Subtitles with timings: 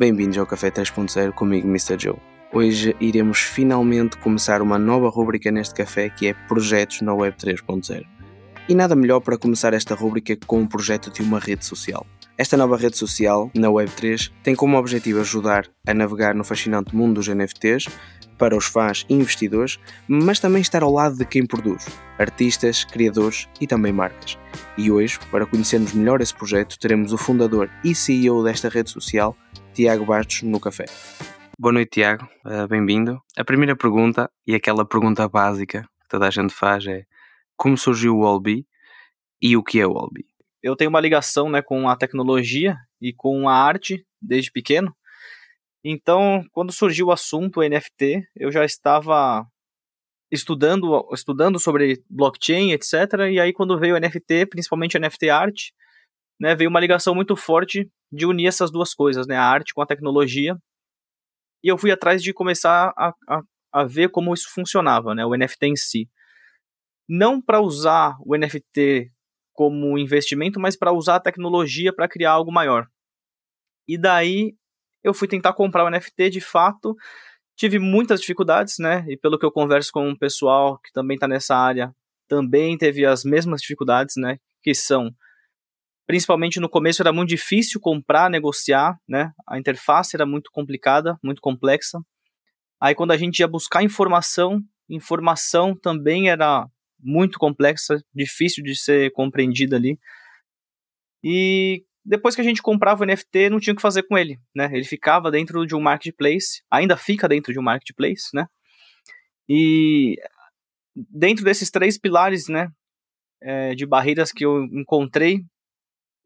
[0.00, 1.94] Bem-vindos ao Café 3.0 comigo, Mr.
[1.98, 2.16] Joe.
[2.54, 8.06] Hoje iremos finalmente começar uma nova rubrica neste café que é Projetos na Web 3.0.
[8.66, 12.06] E nada melhor para começar esta rubrica com um projeto de uma rede social.
[12.38, 17.16] Esta nova rede social, na Web3, tem como objetivo ajudar a navegar no fascinante mundo
[17.16, 17.84] dos NFTs
[18.40, 19.78] para os fãs e investidores,
[20.08, 21.86] mas também estar ao lado de quem produz,
[22.18, 24.38] artistas, criadores e também marcas.
[24.78, 29.36] E hoje, para conhecermos melhor esse projeto, teremos o fundador e CEO desta rede social,
[29.74, 30.86] Tiago Bastos, no café.
[31.58, 32.26] Boa noite, Tiago.
[32.46, 33.20] Uh, Bem-vindo.
[33.36, 37.04] A primeira pergunta, e aquela pergunta básica que toda a gente faz, é
[37.54, 38.66] como surgiu o Wallbe
[39.42, 40.24] e o que é o Wallbe?
[40.62, 44.94] Eu tenho uma ligação né, com a tecnologia e com a arte desde pequeno.
[45.84, 49.46] Então, quando surgiu o assunto NFT, eu já estava
[50.30, 52.94] estudando, estudando sobre blockchain, etc.
[53.32, 55.70] E aí, quando veio o NFT, principalmente NFT art,
[56.38, 59.82] né, veio uma ligação muito forte de unir essas duas coisas, né, a arte com
[59.82, 60.56] a tecnologia.
[61.62, 65.34] E eu fui atrás de começar a, a, a ver como isso funcionava, né, o
[65.34, 66.08] NFT em si.
[67.08, 69.12] Não para usar o NFT
[69.52, 72.88] como investimento, mas para usar a tecnologia para criar algo maior.
[73.86, 74.54] E daí
[75.02, 76.96] eu fui tentar comprar o NFT de fato.
[77.56, 79.04] Tive muitas dificuldades, né?
[79.08, 81.94] E pelo que eu converso com o um pessoal que também está nessa área,
[82.28, 84.38] também teve as mesmas dificuldades, né?
[84.62, 85.10] Que são,
[86.06, 89.32] principalmente no começo era muito difícil comprar, negociar, né?
[89.48, 91.98] A interface era muito complicada, muito complexa.
[92.80, 96.66] Aí quando a gente ia buscar informação, informação também era
[97.02, 99.98] muito complexa, difícil de ser compreendida ali.
[101.22, 104.38] E depois que a gente comprava o NFT, não tinha o que fazer com ele,
[104.54, 104.70] né?
[104.72, 108.46] Ele ficava dentro de um marketplace, ainda fica dentro de um marketplace, né?
[109.48, 110.16] E
[110.94, 112.70] dentro desses três pilares, né,
[113.42, 115.44] é, de barreiras que eu encontrei,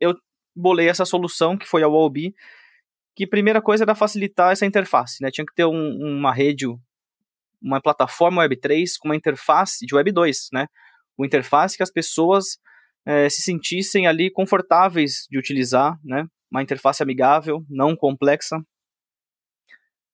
[0.01, 0.15] eu
[0.55, 2.35] bolei essa solução que foi a Wallbe,
[3.17, 5.31] que primeira coisa era facilitar essa interface, né?
[5.31, 6.67] Tinha que ter um, uma rede,
[7.63, 10.67] uma plataforma Web3 com uma interface de Web2, né?
[11.17, 12.59] Uma interface que as pessoas
[13.07, 16.27] é, se sentissem ali confortáveis de utilizar, né?
[16.51, 18.57] Uma interface amigável, não complexa.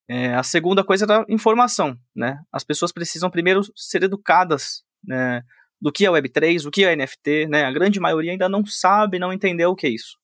[0.09, 2.41] É, a segunda coisa era informação, né?
[2.53, 5.43] As pessoas precisam primeiro ser educadas né,
[5.81, 7.65] do que é Web3, o que é NFT, né?
[7.65, 10.19] A grande maioria ainda não sabe, não entendeu o que é isso.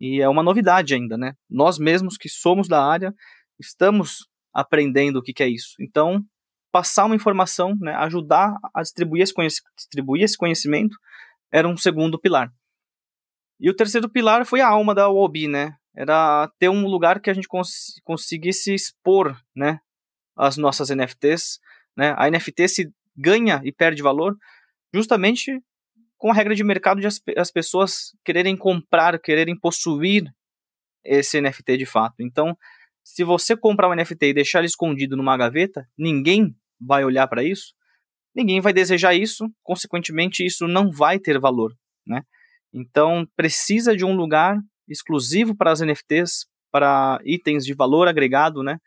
[0.00, 1.34] E é uma novidade ainda, né?
[1.48, 3.14] Nós mesmos que somos da área
[3.58, 5.74] estamos aprendendo o que, que é isso.
[5.78, 6.24] Então,
[6.72, 9.34] passar uma informação, né, ajudar a distribuir esse,
[9.76, 10.96] distribuir esse conhecimento
[11.52, 12.52] era um segundo pilar.
[13.58, 15.76] E o terceiro pilar foi a alma da Wobi, né?
[15.94, 19.80] Era ter um lugar que a gente cons conseguisse expor, né,
[20.36, 21.58] as nossas NFTs,
[21.96, 22.14] né?
[22.16, 24.36] A NFT se ganha e perde valor
[24.94, 25.60] justamente
[26.16, 30.24] com a regra de mercado de as, as pessoas quererem comprar, quererem possuir
[31.04, 32.16] esse NFT de fato.
[32.20, 32.56] Então,
[33.02, 37.42] se você comprar um NFT e deixar ele escondido numa gaveta, ninguém vai olhar para
[37.42, 37.74] isso
[38.34, 41.74] ninguém vai desejar isso, consequentemente isso não vai ter valor,
[42.06, 42.22] né?
[42.72, 44.58] Então precisa de um lugar
[44.88, 48.78] exclusivo para as NFTs, para itens de valor agregado, né?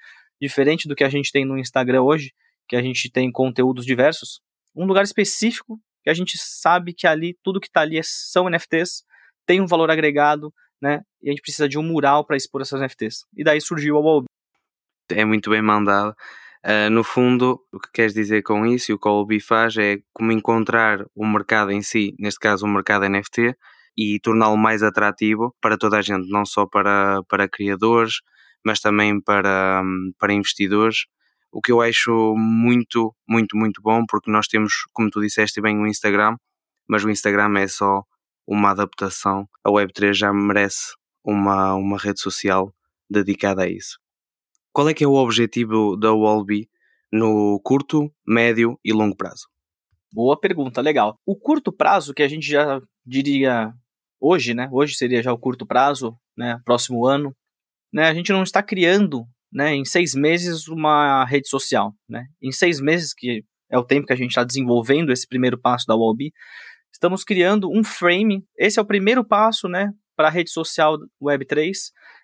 [0.42, 2.32] Diferente do que a gente tem no Instagram hoje,
[2.68, 4.42] que a gente tem conteúdos diversos,
[4.76, 8.50] um lugar específico que a gente sabe que ali tudo que está ali é, são
[8.50, 9.04] NFTs,
[9.46, 11.02] tem um valor agregado, né?
[11.22, 13.26] E a gente precisa de um mural para expor essas NFTs.
[13.36, 14.28] E daí surgiu a Wallbe.
[15.10, 16.14] É muito bem mandado.
[16.66, 19.76] Uh, no fundo, o que queres dizer com isso e o que a Olbi faz
[19.78, 23.54] é como encontrar o mercado em si, neste caso o mercado NFT,
[23.98, 28.22] e torná-lo mais atrativo para toda a gente, não só para, para criadores,
[28.66, 29.84] mas também para,
[30.18, 31.06] para investidores.
[31.52, 35.78] O que eu acho muito, muito, muito bom, porque nós temos, como tu disseste bem,
[35.78, 36.38] o Instagram,
[36.88, 38.04] mas o Instagram é só
[38.48, 39.48] uma adaptação.
[39.64, 42.74] A Web3 já merece uma, uma rede social
[43.10, 44.03] dedicada a isso.
[44.74, 46.68] Qual é que é o objetivo da Wallbe
[47.12, 49.48] no curto, médio e longo prazo?
[50.12, 51.20] Boa pergunta, legal.
[51.28, 53.72] O curto prazo, que a gente já diria
[54.20, 54.68] hoje, né?
[54.72, 56.60] Hoje seria já o curto prazo, né?
[56.66, 57.36] Próximo ano,
[57.94, 58.06] né?
[58.06, 59.76] A gente não está criando, né?
[59.76, 62.26] Em seis meses uma rede social, né?
[62.42, 65.86] Em seis meses que é o tempo que a gente está desenvolvendo esse primeiro passo
[65.86, 66.34] da Wallbe,
[66.92, 68.44] estamos criando um frame.
[68.58, 69.92] Esse é o primeiro passo, né?
[70.16, 71.74] Para a rede social Web3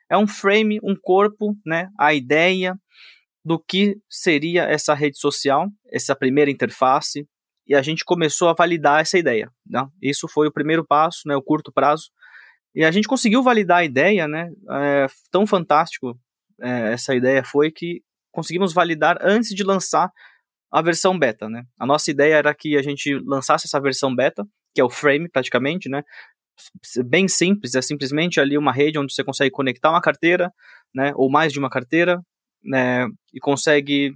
[0.10, 2.76] é um frame, um corpo, né, a ideia
[3.44, 7.28] do que seria essa rede social, essa primeira interface,
[7.68, 9.50] e a gente começou a validar essa ideia.
[9.66, 9.88] Né?
[10.02, 12.10] Isso foi o primeiro passo, né, o curto prazo,
[12.76, 16.20] e a gente conseguiu validar a ideia, né, é, tão fantástico
[16.62, 18.02] é, essa ideia foi que
[18.32, 20.12] conseguimos validar antes de lançar
[20.72, 21.64] a versão beta, né?
[21.80, 25.28] A nossa ideia era que a gente lançasse essa versão beta, que é o frame
[25.28, 26.04] praticamente, né?
[27.06, 30.52] Bem simples, é simplesmente ali uma rede onde você consegue conectar uma carteira,
[30.94, 32.22] né, ou mais de uma carteira,
[32.64, 34.14] né, e consegue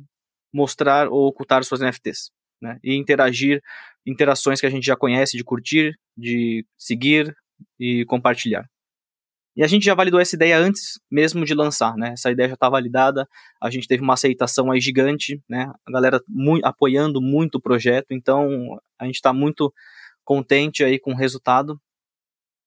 [0.53, 2.29] mostrar ou ocultar suas NFTs,
[2.61, 3.61] né, e interagir,
[4.05, 7.35] interações que a gente já conhece, de curtir, de seguir
[7.79, 8.65] e compartilhar.
[9.55, 12.13] E a gente já validou essa ideia antes mesmo de lançar, né?
[12.13, 13.27] Essa ideia já está validada,
[13.61, 15.71] a gente teve uma aceitação aí gigante, né?
[15.85, 19.71] A galera muito, apoiando muito o projeto, então a gente está muito
[20.23, 21.79] contente aí com o resultado.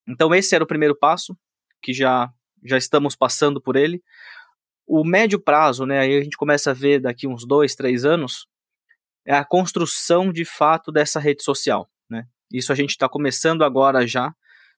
[0.09, 1.37] Então esse era o primeiro passo,
[1.83, 2.33] que já,
[2.65, 4.03] já estamos passando por ele.
[4.87, 6.01] O médio prazo, né?
[6.01, 8.47] Aí a gente começa a ver daqui uns dois, três anos,
[9.25, 12.27] é a construção de fato dessa rede social, né?
[12.53, 14.33] Isso a gente está começando agora já,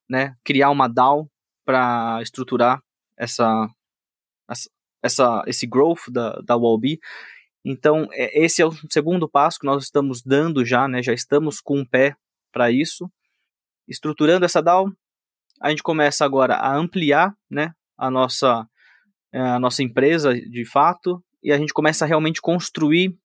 [0.09, 0.35] né?
[0.43, 1.29] Criar uma DAO
[1.63, 2.81] para estruturar
[3.15, 3.67] essa,
[5.03, 6.99] essa, esse growth da, da Wallbe.
[7.63, 11.03] Então, é, esse é o segundo passo que nós estamos dando já, né?
[11.03, 12.15] Já estamos com um pé
[12.51, 13.11] para isso.
[13.87, 14.91] Estruturando essa DAO,
[15.61, 17.73] a gente começa agora a ampliar, né?
[17.97, 18.67] A nossa,
[19.33, 23.17] é, a nossa empresa de fato e a gente começa a realmente construir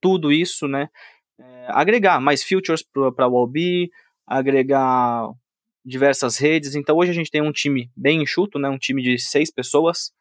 [0.00, 0.88] tudo isso, né?
[1.38, 3.90] É, agregar mais features para a Wallbe,
[4.26, 5.28] agregar
[5.84, 6.74] diversas redes.
[6.74, 10.12] Então hoje a gente tem um time bem enxuto, né, um time de seis pessoas.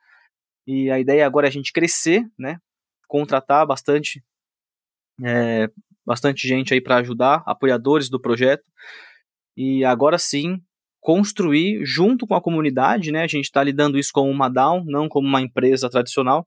[0.66, 2.60] E a ideia agora é a gente crescer, né,
[3.08, 4.24] contratar bastante,
[5.24, 5.70] é,
[6.06, 8.64] bastante gente aí para ajudar, apoiadores do projeto.
[9.56, 10.62] E agora sim
[11.08, 13.24] construir junto com a comunidade, né?
[13.24, 16.46] A gente está lidando isso como uma DAO, não como uma empresa tradicional.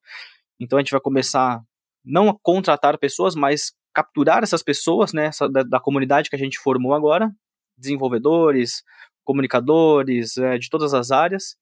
[0.61, 1.63] Então a gente vai começar
[2.05, 6.39] não a contratar pessoas, mas capturar essas pessoas, né, essa, da, da, comunidade que a
[6.39, 7.33] gente formou agora,
[7.75, 8.83] desenvolvedores,
[9.25, 11.57] comunicadores, é, de todas as áreas,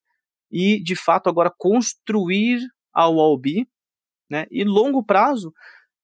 [0.51, 2.59] e de fato agora construir
[2.93, 3.65] a UOB,
[4.29, 4.47] né?
[4.51, 5.55] E longo prazo,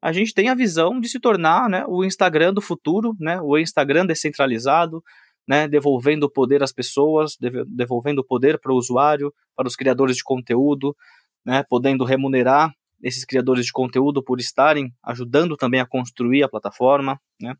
[0.00, 3.58] a gente tem a visão de se tornar né, o Instagram do futuro, né, o
[3.58, 5.02] Instagram descentralizado,
[5.46, 7.36] né, devolvendo o poder às pessoas,
[7.66, 10.96] devolvendo o poder para o usuário, para os criadores de conteúdo,
[11.44, 17.20] né, podendo remunerar esses criadores de conteúdo por estarem ajudando também a construir a plataforma.
[17.40, 17.54] Né.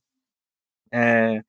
[0.92, 1.42] É,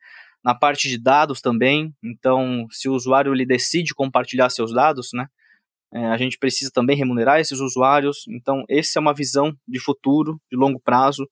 [0.44, 1.92] na parte de dados também.
[2.04, 5.28] Então, se o usuário ele decide compartilhar seus dados, né,
[5.92, 8.26] é, a gente precisa também remunerar esses usuários.
[8.28, 11.28] Então, essa é uma visão de futuro, de longo prazo,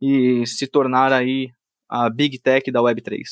[0.00, 1.50] e se tornar aí
[1.88, 3.22] a Big Tech da Web3.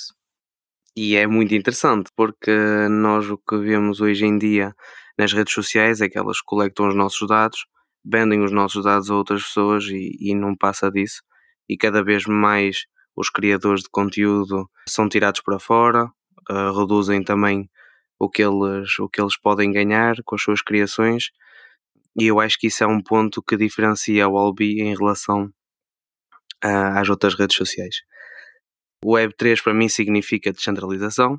[0.96, 2.52] E é muito interessante, porque
[2.88, 4.74] nós o que vemos hoje em dia
[5.18, 7.66] nas redes sociais é que elas coletam os nossos dados,
[8.04, 11.22] vendem os nossos dados a outras pessoas e, e não passa disso.
[11.68, 12.84] E cada vez mais
[13.16, 16.06] os criadores de conteúdo são tirados para fora,
[16.50, 17.68] uh, reduzem também
[18.18, 21.30] o que, eles, o que eles podem ganhar com as suas criações,
[22.18, 25.46] e eu acho que isso é um ponto que diferencia o Albi em relação
[26.64, 27.96] uh, às outras redes sociais.
[29.04, 31.38] O Web3 para mim significa descentralização,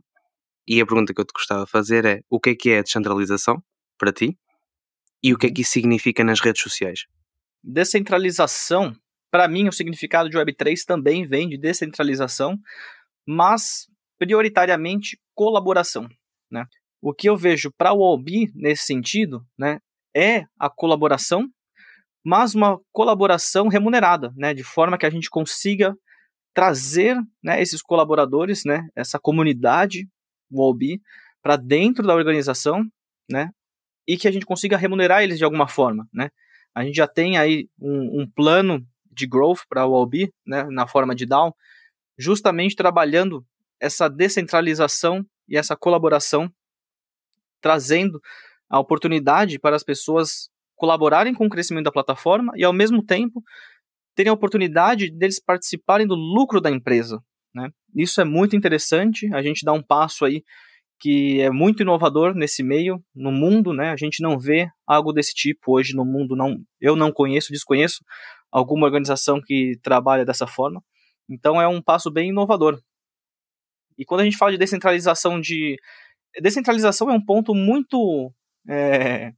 [0.68, 2.84] e a pergunta que eu te gostava de fazer é: o que é que é
[2.84, 3.60] descentralização
[3.98, 4.38] para ti?
[5.24, 7.08] E o que é que isso significa nas redes sociais?
[7.64, 8.96] Descentralização
[9.32, 12.56] para mim, o significado de Web3 também vem de descentralização,
[13.28, 13.88] mas
[14.20, 16.08] prioritariamente colaboração.
[16.52, 16.66] Né?
[17.02, 19.80] O que eu vejo para o OB nesse sentido né,
[20.16, 21.50] é a colaboração,
[22.24, 25.98] mas uma colaboração remunerada, né, de forma que a gente consiga
[26.56, 30.08] trazer né, esses colaboradores, né, essa comunidade,
[30.50, 30.74] o
[31.44, 32.84] para dentro da organização,
[33.30, 33.52] né,
[34.08, 36.30] e que a gente consiga remunerar eles de alguma forma, né.
[36.74, 40.88] A gente já tem aí um, um plano de growth para o Albi, né, na
[40.88, 41.54] forma de DAO,
[42.18, 43.46] justamente trabalhando
[43.80, 46.50] essa descentralização e essa colaboração,
[47.60, 48.22] trazendo
[48.70, 53.44] a oportunidade para as pessoas colaborarem com o crescimento da plataforma e, ao mesmo tempo,
[54.16, 57.22] terem a oportunidade deles participarem do lucro da empresa.
[57.54, 57.70] Né?
[57.96, 60.44] Isso é muito interessante, a gente dá um passo aí
[61.00, 63.92] que é muito inovador nesse meio, no mundo, né?
[63.92, 68.04] A gente não vê algo desse tipo hoje no mundo, não, eu não conheço, desconheço
[68.50, 70.82] alguma organização que trabalha dessa forma.
[71.30, 72.80] Então é um passo bem inovador.
[73.98, 75.78] E quando a gente fala de descentralização de.
[76.42, 78.34] Descentralização é um ponto muito
[78.70, 79.32] é,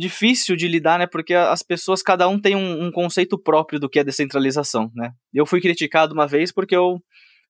[0.00, 1.06] difícil de lidar, né?
[1.06, 5.12] Porque as pessoas, cada um tem um, um, conceito próprio do que é descentralização, né?
[5.32, 7.00] Eu fui criticado uma vez porque eu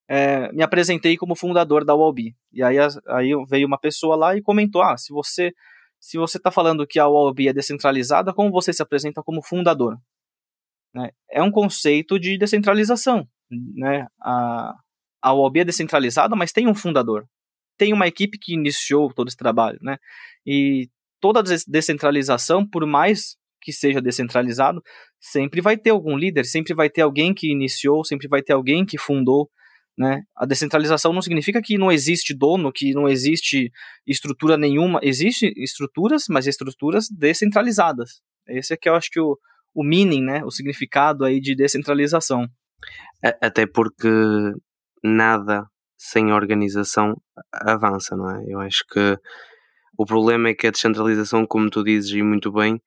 [0.08, 2.34] é, me apresentei como fundador da Wallbe.
[2.52, 2.76] E aí,
[3.08, 5.52] aí veio uma pessoa lá e comentou: ah, se você
[5.98, 9.98] se você está falando que a Wallbe é descentralizada, como você se apresenta como fundador?
[10.94, 11.10] Né?
[11.30, 13.28] É um conceito de descentralização.
[13.50, 14.06] Né?
[14.20, 14.74] A,
[15.20, 17.26] a OAB é descentralizada, mas tem um fundador.
[17.76, 19.78] Tem uma equipe que iniciou todo esse trabalho.
[19.82, 19.98] Né?
[20.46, 20.88] E
[21.20, 24.82] toda descentralização, por mais que seja descentralizado,
[25.20, 28.84] sempre vai ter algum líder, sempre vai ter alguém que iniciou, sempre vai ter alguém
[28.86, 29.50] que fundou.
[29.98, 30.22] Né?
[30.34, 33.70] A descentralização não significa que não existe dono, que não existe
[34.06, 34.98] estrutura nenhuma.
[35.02, 38.22] Existem estruturas, mas estruturas descentralizadas.
[38.48, 39.38] Esse é que eu acho que o,
[39.74, 40.42] o meaning, né?
[40.42, 42.46] o significado aí de descentralização.
[43.22, 44.08] Até porque
[45.04, 45.66] nada
[45.98, 47.14] sem organização
[47.52, 48.44] avança, não é?
[48.48, 49.18] Eu acho que
[50.00, 52.80] o problema é que a descentralização, como tu dizes e muito bem,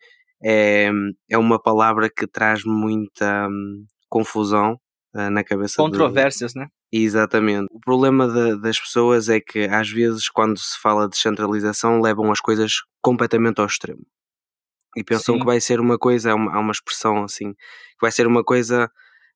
[0.43, 0.89] é,
[1.29, 4.79] é uma palavra que traz muita hum, confusão
[5.15, 5.75] uh, na cabeça.
[5.77, 6.69] Controvérsias, né?
[6.91, 7.67] Exatamente.
[7.69, 12.31] O problema de, das pessoas é que às vezes quando se fala de descentralização levam
[12.31, 14.01] as coisas completamente ao extremo.
[14.97, 15.41] E pensam Sim.
[15.41, 18.43] que vai ser uma coisa, há uma, há uma expressão assim, que vai ser uma
[18.43, 18.89] coisa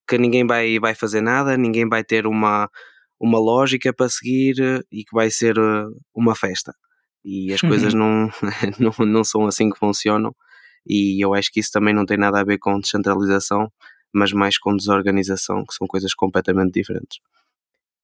[0.09, 2.71] que ninguém vai, vai fazer nada, ninguém vai ter uma,
[3.19, 6.73] uma lógica para seguir eh, e que vai ser eh, uma festa
[7.23, 8.29] e as coisas não,
[8.79, 10.35] não, não são assim que funcionam
[10.87, 13.71] e eu acho que isso também não tem nada a ver com descentralização,
[14.13, 17.19] mas mais com desorganização, que são coisas completamente diferentes.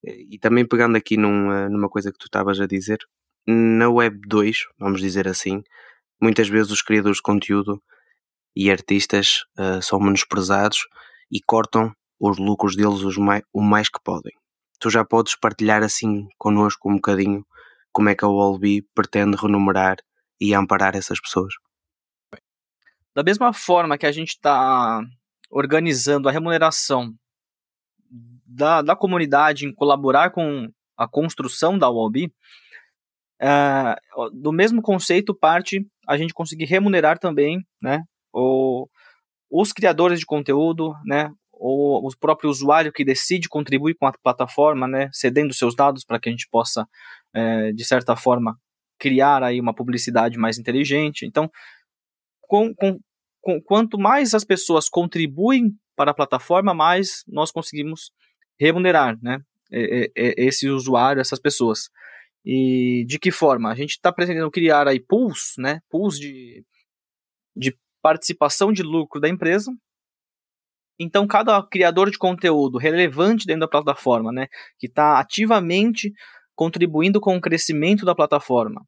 [0.03, 2.99] E também pegando aqui numa, numa coisa que tu estavas a dizer,
[3.47, 5.63] na Web 2, vamos dizer assim,
[6.21, 7.81] muitas vezes os criadores de conteúdo
[8.53, 10.85] e artistas uh, são menosprezados
[11.31, 14.33] e cortam os lucros deles os mais, o mais que podem.
[14.77, 17.45] Tu já podes partilhar assim connosco um bocadinho
[17.93, 19.97] como é que a Wallby pretende renumerar
[20.41, 21.53] e amparar essas pessoas?
[23.15, 24.99] Da mesma forma que a gente está
[25.49, 27.13] organizando a remuneração
[28.45, 32.33] da, da comunidade em colaborar com a construção da Wallby,
[33.39, 33.95] é,
[34.33, 38.87] do mesmo conceito parte a gente conseguir remunerar também né, o,
[39.49, 44.87] os criadores de conteúdo, né, ou o próprio usuário que decide contribuir com a plataforma,
[44.87, 46.87] né, cedendo seus dados para que a gente possa,
[47.33, 48.57] é, de certa forma,
[48.99, 51.25] criar aí uma publicidade mais inteligente.
[51.25, 51.49] Então,
[52.41, 52.99] com, com,
[53.41, 58.11] com, quanto mais as pessoas contribuem para a plataforma, mais nós conseguimos
[58.59, 59.39] remunerar, né,
[60.15, 61.89] esse usuário, essas pessoas.
[62.45, 63.71] E de que forma?
[63.71, 66.63] A gente está pretendendo criar aí pools, né, pools de,
[67.55, 69.71] de participação de lucro da empresa,
[70.99, 74.47] então, cada criador de conteúdo relevante dentro da plataforma, né,
[74.77, 76.13] que está ativamente
[76.55, 78.85] contribuindo com o crescimento da plataforma,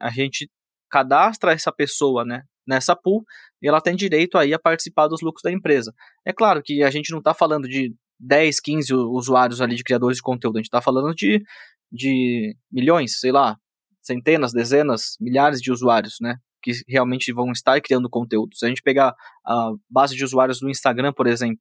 [0.00, 0.50] a gente
[0.90, 3.24] cadastra essa pessoa, né, nessa pool
[3.62, 5.94] e ela tem direito aí a participar dos lucros da empresa.
[6.24, 10.16] É claro que a gente não está falando de 10, 15 usuários ali de criadores
[10.16, 11.42] de conteúdo, a gente está falando de,
[11.90, 13.56] de milhões, sei lá,
[14.02, 16.36] centenas, dezenas, milhares de usuários, né?
[16.62, 18.56] que realmente vão estar criando conteúdo.
[18.56, 19.14] Se a gente pegar
[19.44, 21.60] a base de usuários do Instagram, por exemplo,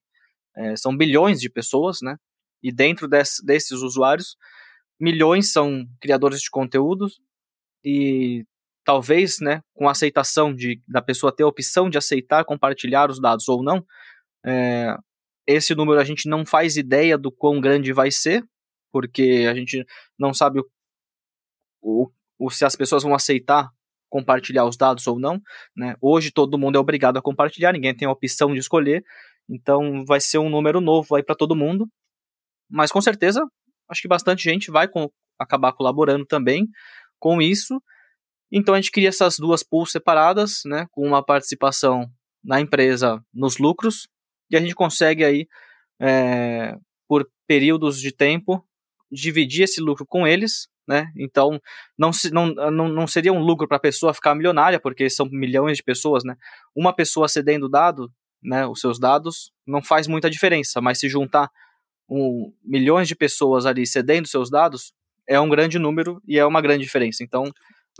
[0.56, 2.18] é, são bilhões de pessoas, né?
[2.62, 4.36] E dentro desse, desses usuários,
[5.00, 7.20] milhões são criadores de conteúdos
[7.84, 8.46] e
[8.84, 13.22] talvez, né, com a aceitação de, da pessoa ter a opção de aceitar compartilhar os
[13.22, 13.86] dados ou não,
[14.46, 14.96] é,
[15.48, 18.44] esse número a gente não faz ideia do quão grande vai ser,
[18.92, 19.86] porque a gente
[20.18, 20.66] não sabe o,
[21.82, 23.70] o, o se as pessoas vão aceitar
[24.10, 25.42] compartilhar os dados ou não.
[25.76, 25.96] Né?
[26.02, 29.04] Hoje todo mundo é obrigado a compartilhar, ninguém tem a opção de escolher,
[29.48, 31.88] então vai ser um número novo aí para todo mundo.
[32.70, 33.44] Mas com certeza,
[33.90, 36.68] acho que bastante gente vai com, acabar colaborando também
[37.20, 37.82] com isso.
[38.52, 42.10] Então a gente cria essas duas pools separadas, né, com uma participação
[42.44, 44.08] na empresa nos lucros,
[44.50, 45.48] e a gente consegue aí,
[46.00, 46.76] é,
[47.08, 48.66] por períodos de tempo,
[49.12, 51.12] dividir esse lucro com eles, né?
[51.16, 51.60] Então,
[51.98, 55.78] não, não, não, não seria um lucro para a pessoa ficar milionária, porque são milhões
[55.78, 56.36] de pessoas, né?
[56.76, 61.50] Uma pessoa cedendo dado, né, os seus dados, não faz muita diferença, mas se juntar
[62.10, 64.94] um, milhões de pessoas ali cedendo seus dados,
[65.28, 67.24] é um grande número e é uma grande diferença.
[67.24, 67.52] Então.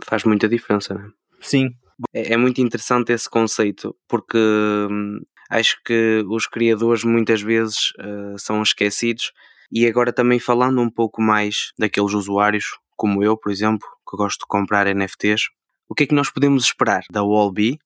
[0.04, 1.08] Faz muita diferença, né?
[1.40, 1.70] Sim.
[2.12, 8.38] É, é muito interessante esse conceito, porque hum, acho que os criadores muitas vezes uh,
[8.38, 9.32] são esquecidos
[9.70, 14.40] e agora também falando um pouco mais daqueles usuários, como eu, por exemplo, que gosto
[14.40, 15.48] de comprar NFTs,
[15.88, 17.78] o que é que nós podemos esperar da Wallbee?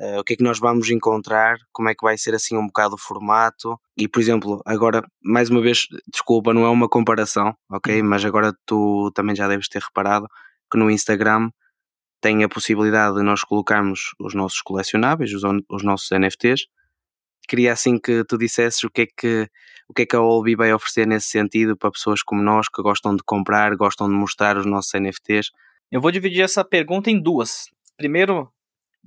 [0.00, 1.56] Uh, o que é que nós vamos encontrar?
[1.72, 3.78] Como é que vai ser assim um bocado o formato?
[3.96, 8.00] E, por exemplo, agora, mais uma vez, desculpa, não é uma comparação, ok?
[8.00, 8.08] Uhum.
[8.08, 10.26] Mas agora tu também já deves ter reparado
[10.70, 11.50] que no Instagram
[12.20, 16.66] tem a possibilidade de nós colocarmos os nossos colecionáveis, os, os nossos NFTs,
[17.48, 19.48] queria assim que tu dissesses o que é que,
[19.88, 22.82] o que, é que a Olbi vai oferecer nesse sentido para pessoas como nós que
[22.82, 25.50] gostam de comprar, gostam de mostrar os nossos NFTs.
[25.90, 27.64] Eu vou dividir essa pergunta em duas.
[27.96, 28.52] Primeiro,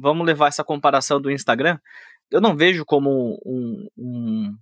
[0.01, 1.77] vamos levar essa comparação do Instagram.
[2.29, 4.57] Eu não vejo como um, um,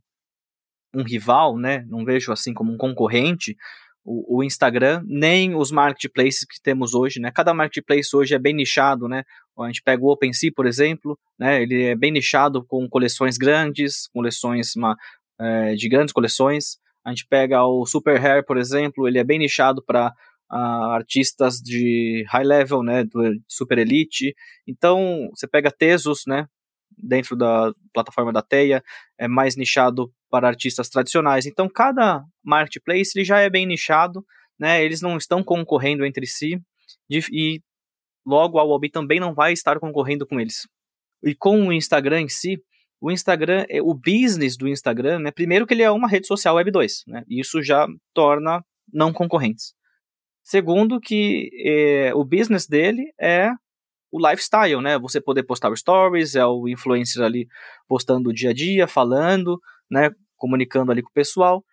[0.95, 1.85] um rival, né?
[1.87, 3.55] Não vejo assim como um concorrente
[4.03, 7.31] o, o, Instagram, nem os marketplaces que temos hoje, né?
[7.31, 9.23] Cada marketplace hoje é bem nichado, né?
[9.57, 11.61] A gente pega o OpenSea, por exemplo, né?
[11.61, 14.95] Ele é bem nichado com coleções grandes, coleções uma,
[15.39, 16.77] é, de grandes coleções.
[17.05, 20.13] A gente pega o Super Hair, por exemplo, ele é bem nichado para
[20.51, 24.35] uh, artistas de high level, né, do super elite.
[24.67, 26.47] Então, você pega Tesos, né,
[26.97, 28.83] dentro da plataforma da Teia,
[29.17, 31.45] é mais nichado para artistas tradicionais.
[31.45, 34.25] Então, cada marketplace ele já é bem nichado,
[34.59, 36.61] né, eles não estão concorrendo entre si,
[37.09, 37.61] e
[38.25, 40.67] logo a Wabi também não vai estar concorrendo com eles.
[41.23, 42.61] E com o Instagram em si,
[43.01, 46.55] o Instagram, é, o business do Instagram, né, primeiro que ele é uma rede social
[46.55, 49.73] Web 2, né, isso já torna não concorrentes.
[50.49, 53.51] Segundo que é, o business dele é
[54.11, 57.47] o lifestyle, né, você poder postar stories, é o influencer ali
[57.87, 61.63] postando o dia a dia, falando, né, comunicando ali com o pessoal.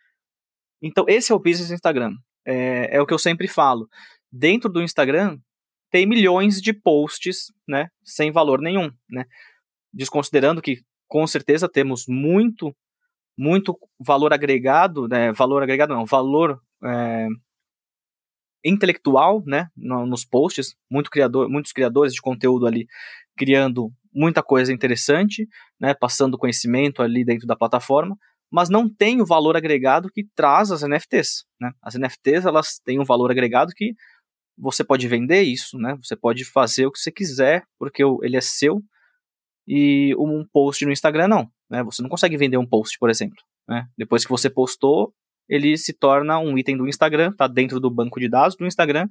[0.82, 2.12] Então esse é o business do Instagram.
[2.46, 3.88] É, é o que eu sempre falo.
[4.30, 5.38] Dentro do Instagram
[5.90, 9.24] tem milhões de posts, né, sem valor nenhum, né,
[9.90, 12.76] desconsiderando que com certeza temos muito,
[13.38, 15.32] muito valor agregado, né?
[15.32, 17.26] Valor agregado não, valor é,
[18.68, 19.68] intelectual, né?
[19.76, 22.86] nos posts, muito criador, muitos criadores de conteúdo ali
[23.36, 25.46] criando muita coisa interessante,
[25.78, 25.94] né?
[25.94, 28.16] Passando conhecimento ali dentro da plataforma,
[28.50, 31.70] mas não tem o valor agregado que traz as NFTs, né?
[31.82, 33.94] As NFTs elas têm um valor agregado que
[34.58, 35.96] você pode vender isso, né?
[36.02, 38.82] Você pode fazer o que você quiser, porque ele é seu,
[39.66, 41.50] e um post no Instagram não.
[41.68, 41.82] Né?
[41.82, 43.42] Você não consegue vender um post, por exemplo.
[43.68, 43.86] Né?
[43.98, 45.12] Depois que você postou,
[45.48, 49.08] ele se torna um item do Instagram, está dentro do banco de dados do Instagram,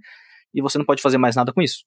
[0.53, 1.85] e você não pode fazer mais nada com isso.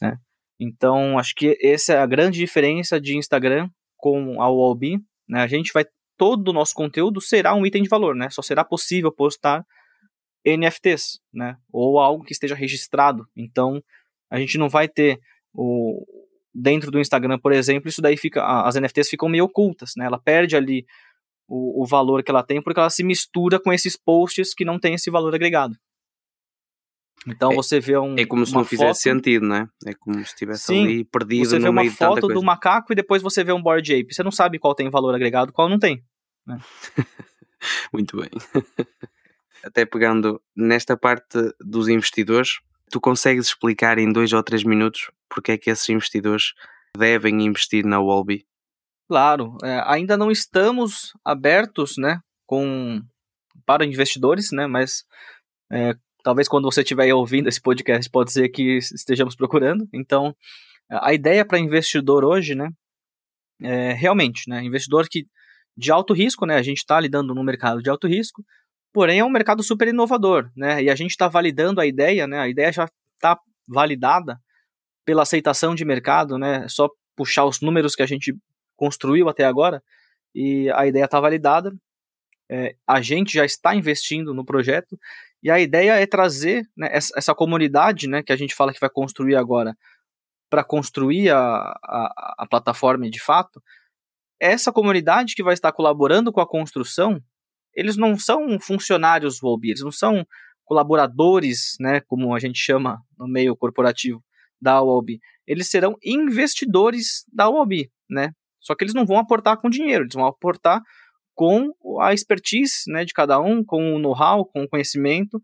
[0.00, 0.16] Né?
[0.60, 4.98] Então, acho que essa é a grande diferença de Instagram com a Wallbe.
[5.28, 5.40] Né?
[5.40, 5.84] A gente vai.
[6.16, 8.28] Todo o nosso conteúdo será um item de valor, né?
[8.28, 9.64] Só será possível postar
[10.44, 11.56] NFTs, né?
[11.72, 13.24] Ou algo que esteja registrado.
[13.36, 13.80] Então,
[14.28, 15.20] a gente não vai ter
[15.54, 16.04] o,
[16.52, 20.06] dentro do Instagram, por exemplo, isso daí fica, as NFTs ficam meio ocultas, né?
[20.06, 20.84] Ela perde ali
[21.48, 24.78] o, o valor que ela tem porque ela se mistura com esses posts que não
[24.78, 25.74] tem esse valor agregado.
[27.26, 28.14] Então é, você vê um.
[28.16, 29.68] É como se não fizesse foto, sentido, né?
[29.84, 32.96] É como se estivesse Sim, ali perdido você no vê uma foto do macaco e
[32.96, 34.14] depois você vê um board ape.
[34.14, 36.04] Você não sabe qual tem valor agregado, qual não tem.
[36.46, 36.58] Né?
[37.92, 38.30] Muito bem.
[39.64, 45.52] Até pegando nesta parte dos investidores, Tu consegues explicar em dois ou três minutos porque
[45.52, 46.54] é que esses investidores
[46.96, 48.46] devem investir na Wolby?
[49.08, 53.00] Claro, é, ainda não estamos abertos, né, com
[53.66, 55.04] para investidores, né, mas
[55.72, 59.88] é, talvez quando você estiver ouvindo esse podcast pode ser que estejamos procurando.
[59.92, 60.34] Então,
[60.90, 62.70] a ideia para investidor hoje, né,
[63.62, 65.26] é realmente, né, investidor que
[65.76, 68.44] de alto risco, né, a gente está lidando no mercado de alto risco,
[68.92, 70.82] Porém, é um mercado super inovador, né?
[70.82, 72.38] E a gente está validando a ideia, né?
[72.38, 74.40] A ideia já está validada
[75.04, 76.66] pela aceitação de mercado, né?
[76.68, 78.34] Só puxar os números que a gente
[78.78, 79.82] construiu até agora
[80.34, 81.76] e a ideia está validada.
[82.50, 84.98] É, a gente já está investindo no projeto
[85.42, 88.22] e a ideia é trazer né, essa, essa, comunidade, né?
[88.22, 89.76] Que a gente fala que vai construir agora
[90.48, 93.62] para construir a, a, a plataforma de fato.
[94.40, 97.22] Essa comunidade que vai estar colaborando com a construção
[97.78, 100.26] eles não são funcionários Wolby, eles não são
[100.64, 104.20] colaboradores, né, como a gente chama no meio corporativo
[104.60, 105.20] da Wolby.
[105.46, 108.32] Eles serão investidores da Wolby, né?
[108.68, 110.82] Só que eles não vão aportar com dinheiro, eles vão aportar
[111.34, 115.40] com a expertise, né, de cada um, com o know-how, com o conhecimento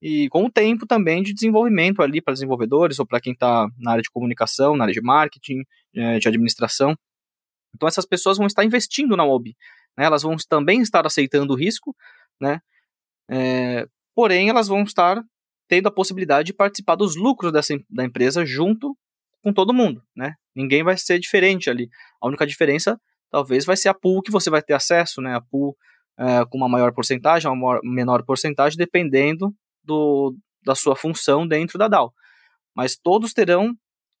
[0.00, 3.92] e com o tempo também de desenvolvimento ali para desenvolvedores ou para quem está na
[3.92, 5.62] área de comunicação, na área de marketing,
[5.96, 6.94] eh, de administração.
[7.74, 9.56] Então essas pessoas vão estar investindo na Wolby
[9.98, 10.04] né?
[10.04, 11.94] Elas vão também estar aceitando o risco,
[12.40, 12.60] né?
[13.28, 15.20] É, porém, elas vão estar
[15.68, 18.96] tendo a possibilidade de participar dos lucros dessa, da empresa junto
[19.42, 20.34] com todo mundo, né?
[20.58, 21.88] Ninguém vai ser diferente ali.
[22.20, 25.36] A única diferença, talvez, vai ser a pool que você vai ter acesso, né?
[25.36, 25.76] A pool
[26.18, 31.86] é, com uma maior porcentagem, uma menor porcentagem, dependendo do, da sua função dentro da
[31.86, 32.12] DAO.
[32.74, 33.72] Mas todos terão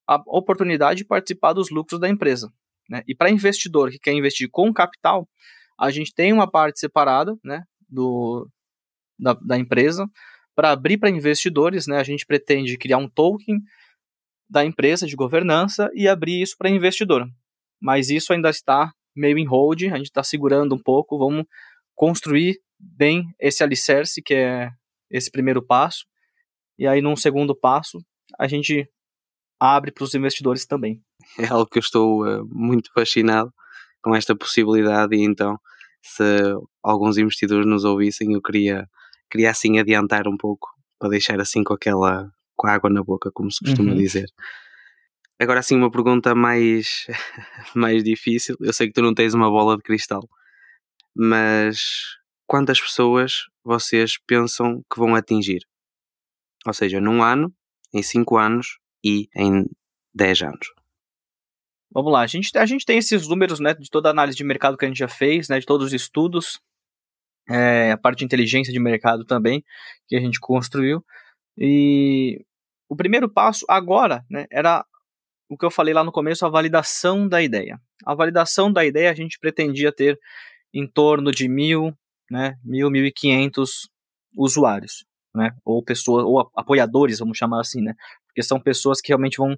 [0.06, 2.48] a oportunidade de participar dos lucros da empresa.
[2.88, 3.02] Né?
[3.08, 5.28] E para investidor que quer investir com capital,
[5.76, 8.48] a gente tem uma parte separada, né, do,
[9.18, 10.06] da, da empresa,
[10.54, 13.60] para abrir para investidores, né, a gente pretende criar um token
[14.48, 17.26] da empresa de governança e abrir isso para investidor.
[17.80, 21.44] Mas isso ainda está meio em hold, a gente está segurando um pouco, vamos
[21.94, 24.70] construir bem esse alicerce, que é
[25.10, 26.04] esse primeiro passo,
[26.78, 27.98] e aí num segundo passo
[28.38, 28.88] a gente
[29.58, 31.02] abre para os investidores também.
[31.38, 33.52] É algo que eu estou uh, muito fascinado
[34.00, 35.58] com esta possibilidade e então
[36.00, 36.22] se
[36.82, 38.88] alguns investidores nos ouvissem eu queria,
[39.28, 43.30] queria assim adiantar um pouco para deixar assim com aquela com a água na boca,
[43.32, 43.96] como se costuma uhum.
[43.96, 44.26] dizer.
[45.40, 47.06] Agora sim uma pergunta mais,
[47.74, 48.56] mais difícil.
[48.60, 50.28] Eu sei que tu não tens uma bola de cristal,
[51.14, 52.16] mas
[52.46, 55.60] quantas pessoas vocês pensam que vão atingir?
[56.66, 57.54] Ou seja, num ano,
[57.94, 59.64] em 5 anos e em
[60.12, 60.72] 10 anos.
[61.90, 64.44] Vamos lá, a gente, a gente tem esses números né, de toda a análise de
[64.44, 66.60] mercado que a gente já fez, né, de todos os estudos,
[67.48, 69.64] é, a parte de inteligência de mercado também,
[70.06, 71.02] que a gente construiu.
[71.56, 72.44] E
[72.88, 74.84] o primeiro passo agora né, era
[75.48, 77.80] o que eu falei lá no começo, a validação da ideia.
[78.04, 80.18] A validação da ideia a gente pretendia ter
[80.72, 81.96] em torno de mil,
[82.30, 83.88] né, mil, mil e quinhentos
[84.36, 87.94] usuários, né, ou pessoas, ou apoiadores, vamos chamar assim, né,
[88.26, 89.56] porque são pessoas que realmente vão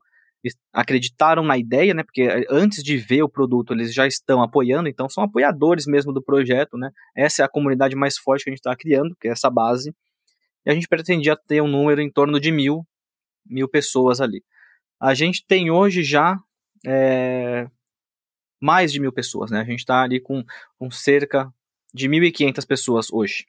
[0.73, 2.03] acreditaram na ideia, né?
[2.03, 6.12] Porque eh, antes de ver o produto eles já estão apoiando, então são apoiadores mesmo
[6.12, 6.90] do projeto, né?
[7.14, 9.95] Essa é a comunidade mais forte que a gente está criando, que é essa base.
[10.64, 12.87] E a gente pretendia ter um número em torno de mil,
[13.46, 14.42] mil pessoas ali.
[15.00, 16.38] A gente tem hoje já
[16.87, 17.68] é,
[18.61, 19.61] mais de mil pessoas, né?
[19.61, 20.44] A gente está ali com,
[20.79, 21.53] com cerca
[21.92, 23.46] de 1.500 pessoas hoje.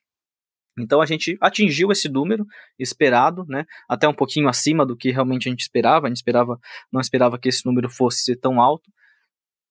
[0.79, 2.45] Então a gente atingiu esse número
[2.79, 3.65] esperado, né?
[3.89, 6.07] Até um pouquinho acima do que realmente a gente esperava.
[6.07, 6.59] A gente esperava,
[6.91, 8.89] não esperava que esse número fosse tão alto.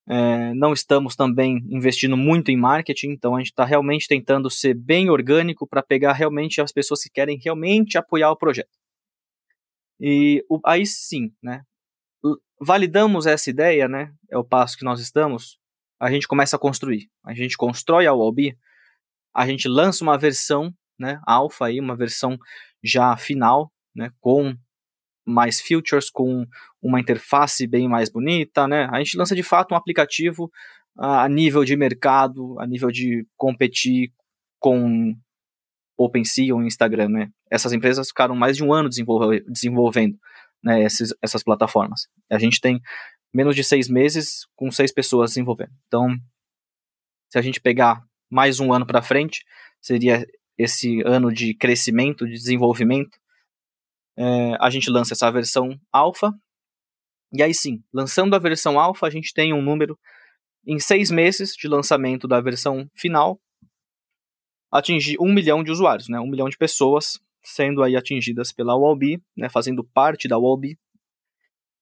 [0.09, 4.75] É, não estamos também investindo muito em marketing, então a gente está realmente tentando ser
[4.75, 8.80] bem orgânico para pegar realmente as pessoas que querem realmente apoiar o projeto.
[10.01, 11.63] E o, aí sim, né?
[12.61, 14.13] Validamos essa ideia, né?
[14.31, 15.59] É o passo que nós estamos.
[15.99, 17.11] A gente começa a construir.
[17.25, 18.57] A gente constrói a Wallbe,
[19.35, 22.39] a gente lança uma versão né, alfa aí, uma versão
[22.83, 24.55] já final, né, com
[25.25, 26.47] mais features, com
[26.83, 28.89] uma interface bem mais bonita, né?
[28.91, 30.51] A gente lança de fato um aplicativo
[30.99, 34.13] a nível de mercado, a nível de competir
[34.59, 35.15] com
[36.03, 37.31] OpenSea ou Instagram, né?
[37.51, 40.19] Essas empresas ficaram mais de um ano desenvolve, desenvolvendo
[40.63, 42.09] né, esses, essas plataformas.
[42.31, 42.81] A gente tem
[43.33, 45.73] menos de seis meses com seis pessoas desenvolvendo.
[45.87, 46.09] Então,
[47.31, 49.45] se a gente pegar mais um ano para frente,
[49.81, 53.19] seria esse ano de crescimento, de desenvolvimento,
[54.17, 56.33] é, a gente lança essa versão alfa.
[57.33, 59.99] E aí sim, lançando a versão alfa, a gente tem um número
[60.67, 63.39] em seis meses de lançamento da versão final,
[64.71, 66.21] atingir um milhão de usuários, né?
[66.21, 69.49] Um milhão de pessoas sendo aí atingidas pela Wallbe, né?
[69.49, 70.79] Fazendo parte da Wallbe.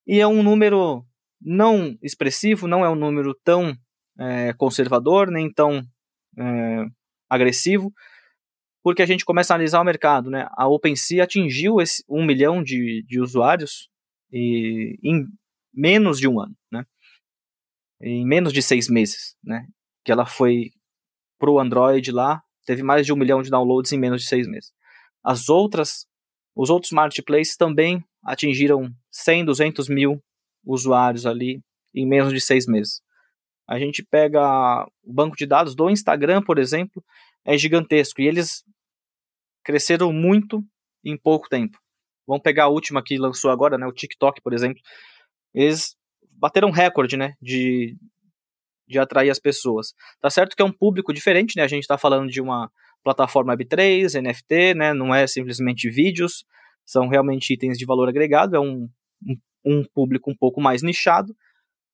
[0.07, 1.05] E é um número
[1.41, 3.77] não expressivo, não é um número tão
[4.19, 5.83] é, conservador, nem tão
[6.37, 6.85] é,
[7.29, 7.93] agressivo,
[8.83, 10.49] porque a gente começa a analisar o mercado, né?
[10.53, 13.89] A OpenSea atingiu esse um milhão de, de usuários
[14.33, 15.27] e, em
[15.73, 16.85] menos de um ano, né?
[18.01, 19.67] Em menos de seis meses, né?
[20.05, 20.71] Que ela foi
[21.39, 24.71] pro Android lá, teve mais de um milhão de downloads em menos de seis meses.
[25.25, 26.07] As outras,
[26.55, 30.23] os outros marketplaces também atingiram 100, 200 mil
[30.67, 31.63] usuários ali
[31.95, 33.01] em menos de seis meses.
[33.67, 37.03] A gente pega o banco de dados do Instagram, por exemplo,
[37.43, 38.63] é gigantesco e eles
[39.65, 40.63] cresceram muito
[41.03, 41.79] em pouco tempo.
[42.27, 44.83] Vamos pegar a última que lançou agora, né, o TikTok, por exemplo.
[45.55, 45.97] Eles
[46.33, 47.97] bateram recorde, né, de,
[48.89, 49.95] de atrair as pessoas.
[50.21, 51.63] Tá certo que é um público diferente, né?
[51.63, 52.71] A gente está falando de uma
[53.05, 54.95] plataforma Web3, NFT, né?
[54.95, 56.45] Não é simplesmente vídeos,
[56.85, 58.89] são realmente itens de valor agregado, é um,
[59.23, 61.37] um, um público um pouco mais nichado,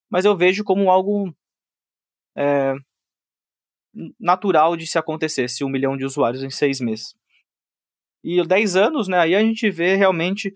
[0.09, 1.35] mas eu vejo como algo
[2.37, 2.75] é,
[4.19, 7.15] natural de se acontecesse um milhão de usuários em seis meses.
[8.23, 10.55] E 10 anos, né, aí a gente vê realmente